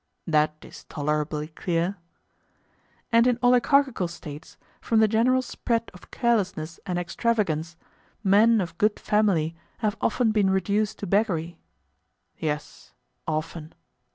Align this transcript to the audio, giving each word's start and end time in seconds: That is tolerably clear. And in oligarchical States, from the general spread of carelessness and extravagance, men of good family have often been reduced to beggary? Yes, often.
That 0.25 0.55
is 0.63 0.85
tolerably 0.85 1.49
clear. 1.49 1.97
And 3.11 3.27
in 3.27 3.37
oligarchical 3.43 4.07
States, 4.07 4.57
from 4.81 4.99
the 4.99 5.07
general 5.07 5.43
spread 5.43 5.91
of 5.93 6.09
carelessness 6.09 6.79
and 6.87 6.97
extravagance, 6.97 7.75
men 8.23 8.61
of 8.61 8.79
good 8.79 8.99
family 8.99 9.55
have 9.77 9.97
often 10.01 10.31
been 10.31 10.49
reduced 10.49 10.97
to 10.97 11.05
beggary? 11.05 11.59
Yes, 12.39 12.93
often. 13.27 13.73